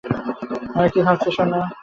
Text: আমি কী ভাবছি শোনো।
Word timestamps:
আমি 0.75 0.87
কী 0.93 0.99
ভাবছি 1.07 1.29
শোনো। 1.31 1.59